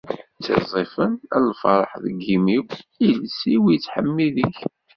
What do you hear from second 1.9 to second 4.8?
deg yimi-w, iles-iw ittḥemmid-ik.